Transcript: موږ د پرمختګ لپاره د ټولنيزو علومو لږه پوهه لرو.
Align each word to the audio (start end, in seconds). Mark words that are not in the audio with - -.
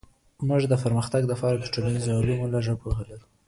موږ 0.47 0.61
د 0.67 0.73
پرمختګ 0.83 1.21
لپاره 1.31 1.55
د 1.57 1.65
ټولنيزو 1.73 2.17
علومو 2.19 2.51
لږه 2.53 2.73
پوهه 2.81 3.03
لرو. 3.09 3.25